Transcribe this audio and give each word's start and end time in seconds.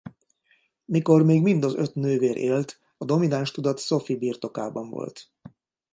Mikor 0.85 1.23
még 1.23 1.41
mind 1.41 1.63
az 1.63 1.75
öt 1.75 1.95
nővér 1.95 2.37
élt 2.37 2.79
a 2.97 3.05
domináns 3.05 3.51
tudat 3.51 3.79
Sophie 3.79 4.17
birtokában 4.17 4.89
volt. 4.89 5.31